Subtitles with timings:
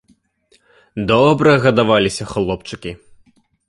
[1.13, 2.91] Добра гадаваліся хлопчыкі.